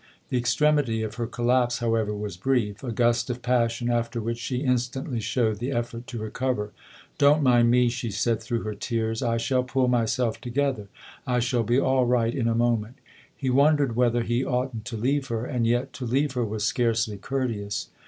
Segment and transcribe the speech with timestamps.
[0.29, 4.63] The extremity of her collapse, however, was brief, a gust of passion after which she
[4.63, 6.71] instantly showed the effort to recover."
[7.19, 10.87] Don't mind me," she said through her tears;" I shall pull myself together;
[11.27, 12.95] I shall be all right in a moment."
[13.37, 17.17] He wondered whether he oughtn't to leave her; and yet to leave her was scarcely
[17.19, 17.89] courteous.